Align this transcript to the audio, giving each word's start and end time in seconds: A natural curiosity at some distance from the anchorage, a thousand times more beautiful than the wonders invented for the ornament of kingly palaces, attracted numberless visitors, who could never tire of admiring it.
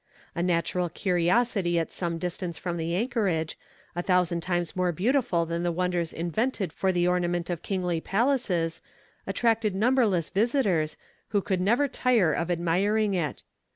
A 0.33 0.41
natural 0.41 0.89
curiosity 0.89 1.77
at 1.77 1.91
some 1.91 2.17
distance 2.17 2.57
from 2.57 2.77
the 2.77 2.95
anchorage, 2.95 3.55
a 3.95 4.01
thousand 4.01 4.41
times 4.41 4.75
more 4.75 4.91
beautiful 4.91 5.45
than 5.45 5.61
the 5.61 5.71
wonders 5.71 6.11
invented 6.11 6.73
for 6.73 6.91
the 6.91 7.07
ornament 7.07 7.51
of 7.51 7.61
kingly 7.61 8.01
palaces, 8.01 8.81
attracted 9.27 9.75
numberless 9.75 10.31
visitors, 10.31 10.97
who 11.27 11.41
could 11.43 11.61
never 11.61 11.87
tire 11.87 12.33
of 12.33 12.49
admiring 12.49 13.13
it. 13.13 13.43